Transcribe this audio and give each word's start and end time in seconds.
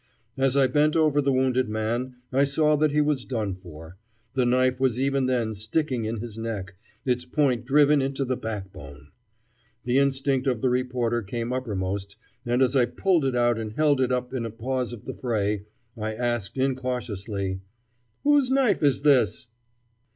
As 0.35 0.57
I 0.57 0.65
bent 0.65 0.95
over 0.95 1.21
the 1.21 1.31
wounded 1.31 1.69
man, 1.69 2.15
I 2.33 2.43
saw 2.43 2.75
that 2.75 2.89
he 2.91 3.01
was 3.01 3.23
done 3.23 3.53
for. 3.53 3.97
The 4.33 4.47
knife 4.47 4.79
was 4.79 4.99
even 4.99 5.27
then 5.27 5.53
sticking 5.53 6.05
in 6.05 6.17
his 6.17 6.39
neck, 6.39 6.73
its 7.05 7.23
point 7.23 7.65
driven 7.65 8.01
into 8.01 8.25
the 8.25 8.35
backbone. 8.35 9.09
The 9.83 9.99
instinct 9.99 10.47
of 10.47 10.61
the 10.61 10.71
reporter 10.71 11.21
came 11.21 11.53
uppermost, 11.53 12.15
and 12.47 12.63
as 12.63 12.75
I 12.75 12.85
pulled 12.85 13.25
it 13.25 13.35
out 13.35 13.59
and 13.59 13.73
held 13.73 14.01
it 14.01 14.11
up 14.11 14.33
in 14.33 14.43
a 14.43 14.49
pause 14.49 14.91
of 14.91 15.05
the 15.05 15.13
fray, 15.13 15.67
I 15.95 16.15
asked 16.15 16.57
incautiously: 16.57 17.61
"Whose 18.23 18.49
knife 18.49 18.81
is 18.81 19.03
this?" 19.03 19.49